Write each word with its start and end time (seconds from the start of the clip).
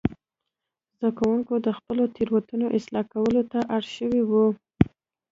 زده 0.95 1.09
کوونکي 1.17 1.55
د 1.59 1.67
خپلو 1.77 2.03
تېروتنو 2.15 2.67
اصلاح 2.77 3.05
کولو 3.13 3.41
ته 3.51 3.59
اړ 3.75 3.83
شوي 3.95 4.21
وو. 4.29 4.45